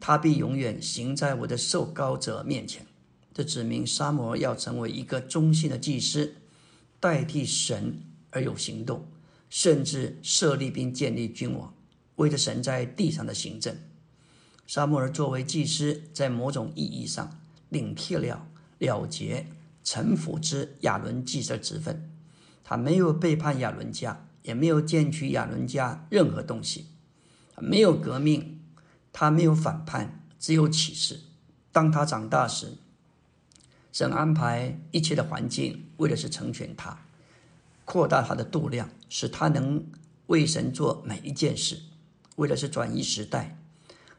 [0.00, 2.85] 他必永远行在我的受高者面前。”
[3.36, 6.36] 这指明沙摩尔要成为一个忠心的祭司，
[6.98, 9.06] 代替神而有行动，
[9.50, 11.74] 甚至设立并建立君王，
[12.14, 13.76] 为着神在地上的行政。
[14.66, 19.46] 沙摩尔作为祭司，在某种意义上领替了了结
[19.84, 22.10] 臣服之亚伦祭司职分。
[22.64, 26.86] 他没有背叛亚伦家，也没有见取亚伦家任何东西，
[27.58, 28.62] 没有革命，
[29.12, 31.20] 他没有反叛，只有启示。
[31.70, 32.78] 当他长大时，
[33.96, 37.06] 神安排一切的环境，为的是成全他，
[37.86, 39.82] 扩大他的度量，使他能
[40.26, 41.80] 为神做每一件事，
[42.34, 43.58] 为的是转移时代。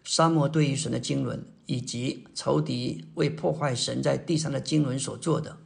[0.04, 5.60] 沙漠对于神的经纶，以及仇敌为破坏神在地上的经纶所做的，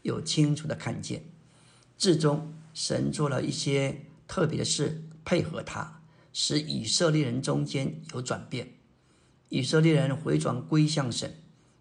[0.00, 1.24] 有清楚的看见。
[1.98, 6.00] 至终，神做了一些特别的事，配合他，
[6.32, 8.72] 使以色列人中间有转变。
[9.50, 11.34] 以色列人回转归向神，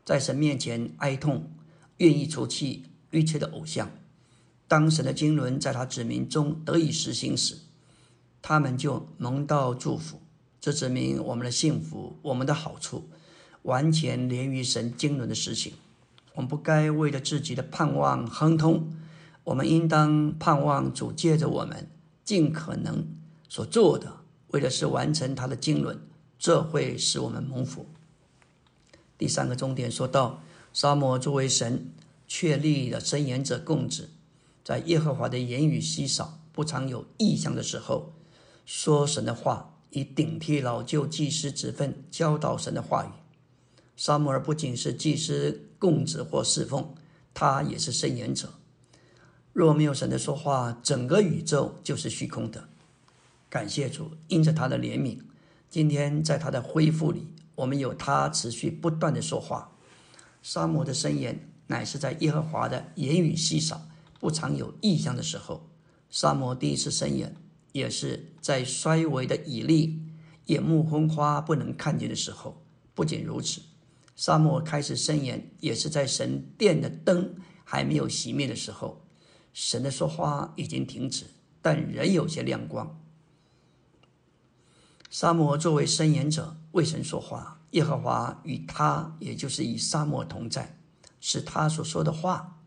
[0.03, 1.49] 在神面前哀痛，
[1.97, 3.89] 愿意除去一切的偶像。
[4.67, 7.57] 当神的经纶在他子民中得以实行时，
[8.41, 10.21] 他们就蒙到祝福。
[10.59, 13.07] 这证明我们的幸福，我们的好处，
[13.61, 15.73] 完全连于神经纶的实行。
[16.33, 18.93] 我们不该为了自己的盼望亨通，
[19.45, 21.89] 我们应当盼望主借着我们
[22.25, 23.07] 尽可能
[23.47, 24.17] 所做的，
[24.49, 25.97] 为的是完成他的经纶，
[26.37, 27.85] 这会使我们蒙福。
[29.17, 30.43] 第三个重点说到，
[30.73, 31.93] 沙漠作为神
[32.27, 34.09] 确立了伸言者供职，
[34.63, 38.13] 在耶和华的言语稀少、不常有异象的时候，
[38.65, 39.73] 说神的话。
[39.91, 43.09] 以顶替老旧祭司之分教导神的话语。
[43.95, 46.93] 萨摩尔不仅是祭司供职或侍奉，
[47.33, 48.53] 他也是伸言者。
[49.53, 52.67] 若没有神的说话，整个宇宙就是虚空的。
[53.49, 55.19] 感谢主，因着他的怜悯，
[55.69, 59.71] 今天在他的恢复里，我们有他持续不断的说话。
[60.43, 63.87] 沙摩的声言乃是在耶和华的言语稀少、
[64.19, 65.69] 不常有异象的时候，
[66.09, 67.35] 沙摩第一次声言。
[67.73, 70.01] 也是在衰微的以利
[70.45, 72.63] 眼目昏花不能看见的时候，
[72.95, 73.61] 不仅如此，
[74.15, 79.05] 沙漠开始伸言，也是在神殿的灯还没有熄灭的时候，
[79.53, 81.25] 神的说话已经停止，
[81.61, 82.99] 但仍有些亮光。
[85.11, 90.79] 沙漠作为伸言者为神说话，耶和华与他，也就是与沙漠同在，
[91.19, 92.59] 是他所说的话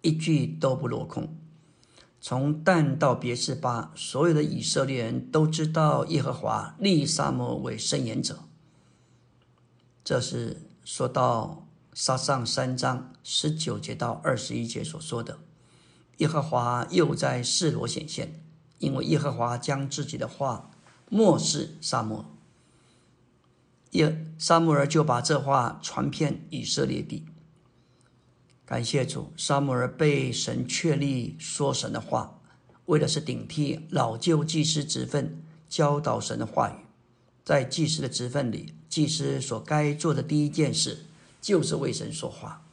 [0.00, 1.36] 一句都不落空。
[2.20, 8.44] 从但到别是巴，所有的以色列人都知道耶和华立沙漠为伸言者。
[10.04, 15.40] 这是说到撒上三章十九节到二十一节所说的。
[16.18, 18.40] 耶和华又在示罗显现，
[18.78, 20.70] 因为耶和华将自己的话
[21.10, 22.24] 漠视沙漠。
[23.90, 27.26] 耶沙摩尔就把这话传遍以色列地。
[28.72, 32.40] 感谢主，沙摩尔被神确立说神的话，
[32.86, 36.76] 为的是顶替老旧祭司职分，教导神的话语。
[37.44, 41.04] 在祭司的职分里，祭司所该做的第一件事
[41.42, 42.64] 就是为神说话。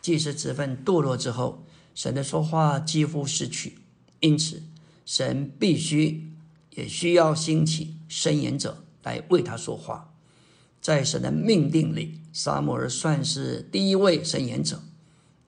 [0.00, 1.62] 祭司职分堕落之后，
[1.94, 3.76] 神的说话几乎失去，
[4.20, 4.62] 因此
[5.04, 6.30] 神必须
[6.70, 10.14] 也需要兴起伸言者来为他说话。
[10.80, 14.82] 在神的命定里，撒摩尔算是第一位伸言者。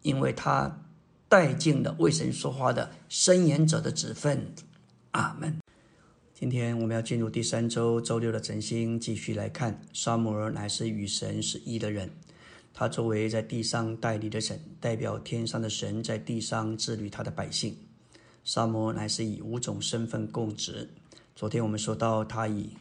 [0.04, 0.82] 因为他
[1.30, 4.52] 带进了为神说话的伸言者的职分，
[5.12, 5.56] 阿门。
[6.34, 12.10] 今天我们要进入第三周周六的晨星，继续来看沙摩尔乃是与神是一的人。
[12.74, 17.74] 他作为在地上代理的神，代表天上的神在地上治理他的百姓。
[18.44, 20.90] 沙摩乃是以五种身份供职。
[21.34, 22.76] 昨天我们说到，他以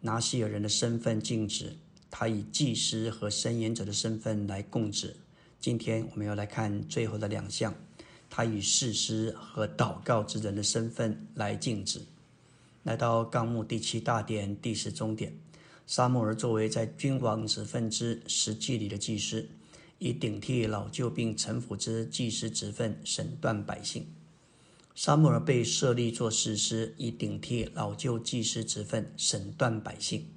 [0.00, 1.74] 拿西尔人的身份尽职，
[2.10, 5.16] 他以祭司和伸言者的身份来供职。
[5.66, 7.74] 今天我们要来看最后的两项，
[8.30, 12.00] 他以事师和祷告之人的身份来禁止。
[12.84, 15.36] 来到纲目第七大点第十中点，
[15.84, 19.48] 沙漠尔作为在君王之分之实际里的祭司，
[19.98, 24.06] 以顶替老旧并臣服之祭司职分审断百姓。
[24.94, 30.28] 沙漠尔被设立做事师，以顶替老旧祭司职分审断百姓。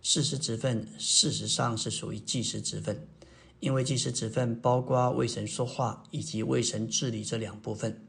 [0.00, 3.06] 事师职分事实上是属于祭司职分。
[3.60, 8.02] 因为祭司职分包括为神说话以及为神治理这两部分，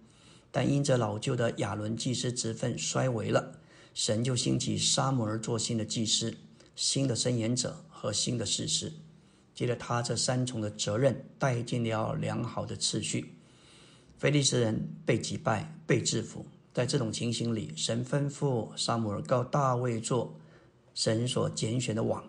[0.49, 3.60] 但因着老旧的亚伦祭司职分衰微了，
[3.93, 6.34] 神就兴起沙摩尔做新的祭司、
[6.76, 8.93] 新的申言者和新的事实。
[9.54, 13.36] 接着他这三重的责任带进了良好的次序。
[14.18, 20.39] 菲利斯人被击败、被制服，在这种情形里，神吩咐沙姆尔告大卫做
[20.95, 22.24] 神所拣选的王。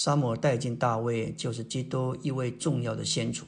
[0.00, 3.44] 沙摩带进大卫，就是基督一位重要的先祖。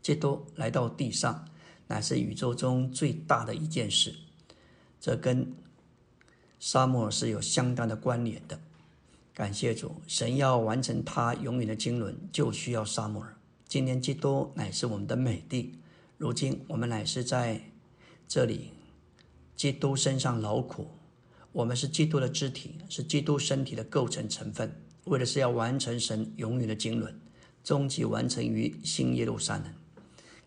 [0.00, 1.44] 基督来到地上，
[1.88, 4.14] 乃是宇宙中最大的一件事。
[5.00, 5.52] 这跟
[6.60, 8.60] 沙摩是有相当的关联的。
[9.34, 13.36] 感谢主，神要完成他永远的经纶，就需要沙摩尔。
[13.66, 15.74] 今天基督乃是我们的美地，
[16.16, 17.60] 如今我们乃是在
[18.28, 18.70] 这里
[19.56, 20.86] 基督身上劳苦。
[21.50, 24.80] 我们是基督的肢体，是基督身体的构成成分。
[25.10, 27.12] 为的是要完成神永远的经纶，
[27.64, 29.64] 终极完成于新耶路撒冷。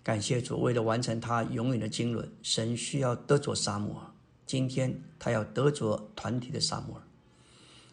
[0.01, 4.14] 感谢主，为了完成他永远的经纶，神需要得着沙漠。
[4.45, 7.03] 今天他要得着团体的沙漠。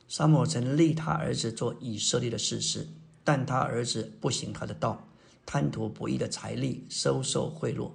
[0.07, 2.87] 沙漠曾立他儿子做以色列的事实，
[3.25, 5.09] 但他儿子不行他的道，
[5.45, 7.91] 贪图不义的财力，收受贿赂，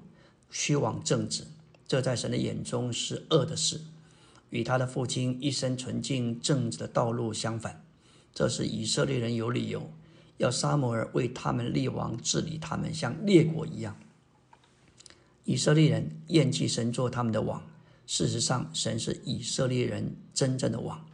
[0.51, 1.45] 虚妄正直。
[1.87, 3.79] 这在神的眼中是恶的事，
[4.49, 7.84] 与他的父亲一生纯净正直的道路相反。
[8.35, 9.89] 这是以色列人有理由
[10.37, 13.97] 要沙摩尔为他们立王治理他们，像列国一样。
[15.45, 17.63] 以色列人厌弃神做他们的王，
[18.05, 21.05] 事实上，神是以色列人真正的王。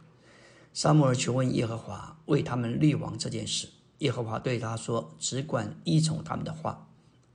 [0.74, 3.68] 沙摩尔求问耶和华为他们立王这件事，
[3.98, 6.88] 耶和华对他说：“只管依从他们的话，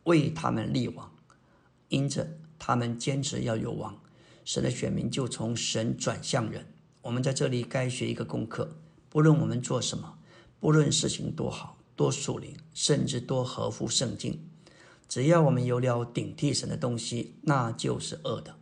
[0.03, 1.09] 为他们立王。
[1.87, 2.27] 因着
[2.59, 3.97] 他们坚持要有王，
[4.43, 6.65] 神的选民就从神转向人。
[7.03, 8.75] 我们在这里该学一个功课。”
[9.17, 10.19] 不论我们做什么，
[10.59, 14.47] 不论事情多好、多属灵，甚至多合乎圣经，
[15.09, 18.55] 只要我们有了顶替神的东西，那就是恶的。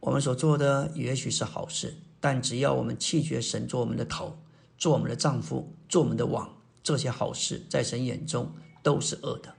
[0.00, 4.38] 我们所做的也许是好事，但只要我们弃绝神做我们的头、
[4.78, 6.50] 做我们的丈夫、做我们的王，
[6.82, 8.50] 这些好事在神眼中
[8.82, 9.52] 都是恶的。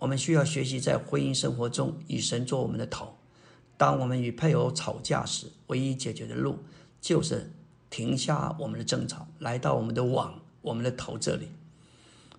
[0.00, 3.16] 我们需要学习在婚姻生活中以神做我们的头。
[3.78, 6.58] 当我们与配偶吵架时，唯一解决的路
[7.00, 7.50] 就是。
[7.92, 11.48] 停下我们的争吵，来到我们的网、我们的头这里。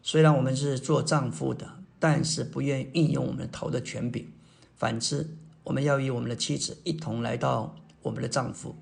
[0.02, 4.28] 虽然我们是做丈夫的，但是不愿运用我们的头的权柄。
[4.76, 8.76] 反之，我们要与我们的妻子一同来到我们的丈夫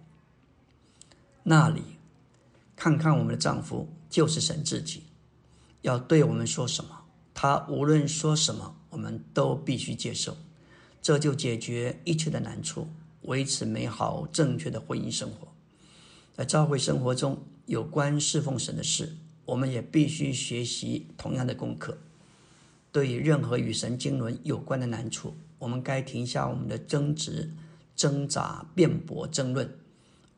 [1.43, 1.81] 那里，
[2.77, 5.03] 看看我们的丈夫就是神自己，
[5.81, 7.03] 要对我们说什么，
[7.33, 10.37] 他无论说什么，我们都必须接受。
[11.01, 12.87] 这就解决一切的难处，
[13.23, 15.50] 维持美好正确的婚姻生活。
[16.33, 21.97] 在教会生活中，有关侍奉神的事，我们也必须学习同样的功课。
[22.91, 27.53] 对于任何与神经纶有关的难处，我们该停下我们的争执、
[27.95, 29.77] 挣扎、辩驳、争论，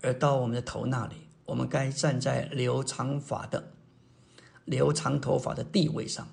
[0.02, 1.16] 而到我们的头那里，
[1.46, 3.72] 我们该站在留长发的、
[4.66, 6.28] 留长头发的地位上，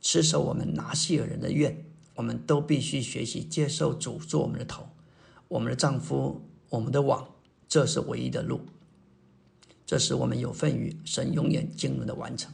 [0.00, 1.84] 持守我们拿西尔人的愿。
[2.16, 4.88] 我们都必须学习接受主做我们的头，
[5.48, 7.28] 我们的丈夫，我们的网，
[7.76, 8.62] 这是唯一的路。
[9.84, 12.50] 这是我们有份于神永远经纶的完成。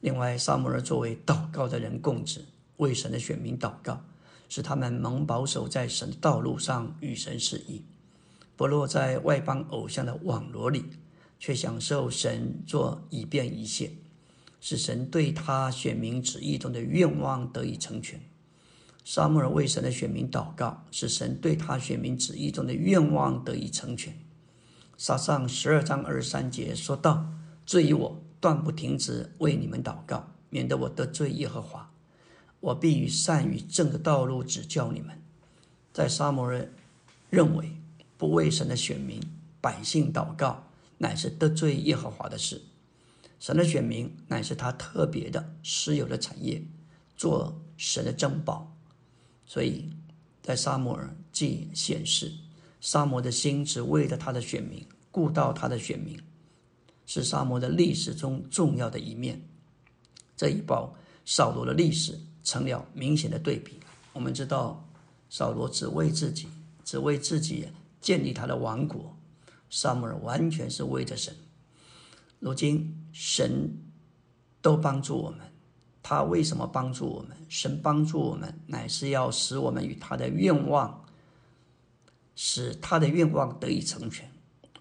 [0.00, 2.44] 另外，萨摩尔作为祷告的人供职，
[2.76, 3.98] 为神的选民祷告，
[4.50, 7.80] 使他们蒙保守在神的道路上与神示意，
[8.56, 10.84] 不落在外邦偶像的网罗里，
[11.40, 13.90] 却享受神做以便一切。
[14.60, 18.20] 使神对他选民旨意中的愿望得以成全。
[19.06, 24.12] 沙母尔为神的选民祷告，使神对他选民旨意中的愿望得以成全。
[24.98, 27.24] 撒上十二章二十三节说道
[27.64, 31.88] ：“罪于我，断不停止为你们祷告，免得我得罪耶和华。
[32.58, 35.22] 我必与善与正的道路指教你们。”
[35.94, 36.68] 在沙摩尔
[37.30, 37.76] 认为，
[38.18, 39.22] 不为神的选民
[39.60, 40.66] 百姓祷告，
[40.98, 42.60] 乃是得罪耶和华的事。
[43.38, 46.60] 神的选民乃是他特别的私有的产业，
[47.16, 48.72] 做神的珍宝。
[49.46, 49.88] 所以
[50.42, 52.32] 在沙摩尔记显示，
[52.80, 56.20] 沙摩的心只为了他的选民，顾到他的选民，
[57.06, 59.40] 是沙摩的历史中重要的一面。
[60.36, 60.94] 这一报
[61.24, 63.80] 扫罗的历史成了明显的对比。
[64.12, 64.86] 我们知道，
[65.30, 66.48] 扫罗只为自己，
[66.84, 67.68] 只为自己
[68.00, 69.16] 建立他的王国；
[69.70, 71.34] 沙摩尔完全是为着神。
[72.38, 73.74] 如今神
[74.60, 75.40] 都帮助我们，
[76.08, 77.36] 他为什么帮助我们？
[77.48, 81.04] 神帮助我们，乃是要使我们与他的愿望，
[82.36, 84.30] 使他的愿望得以成全。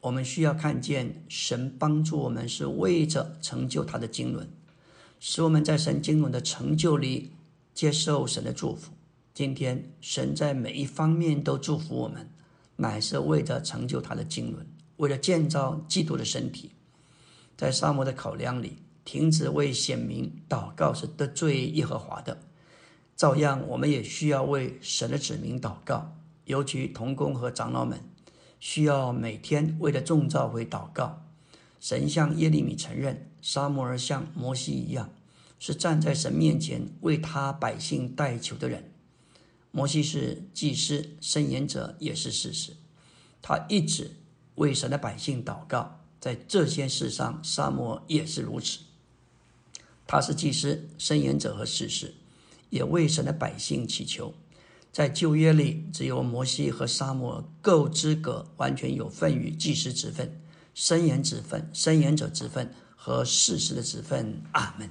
[0.01, 4.47] 我们需要看见神帮助我们是为着成就他的经纶，
[5.19, 7.31] 使我们在神经纶的成就里
[7.73, 8.91] 接受神的祝福。
[9.33, 12.29] 今天神在每一方面都祝福我们，
[12.75, 14.67] 乃是为着成就他的经纶，
[14.97, 16.73] 为了建造基督的身体。
[17.57, 22.39] 在沙漠的考量里，停止为显明祷告是得罪耶和华的。
[23.15, 27.99] 照样，我们也需要为神的子民祷告，尤其童工和长老们
[28.59, 31.21] 需要每天为了众召会祷告。
[31.79, 35.11] 神向耶利米承认，沙漠儿像摩西一样，
[35.59, 38.91] 是站在神面前为他百姓代求的人。
[39.71, 42.73] 摩西是祭司、圣言者，也是事实。
[43.41, 44.11] 他一直
[44.55, 46.01] 为神的百姓祷告。
[46.19, 48.79] 在这些事上，沙漠也是如此。
[50.07, 52.13] 他是祭司、申言者和士师，
[52.69, 54.33] 也为神的百姓祈求。
[54.91, 60.41] 在旧约里，只有摩西和沙漠够资格，完全有份于祭司之分、
[60.73, 64.41] 申言之分、申言者之分和士师的之分。
[64.53, 64.89] 阿门。